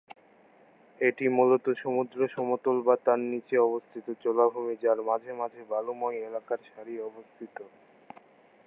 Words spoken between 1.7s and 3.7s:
সমুদ্র সমতল বা তার নিচে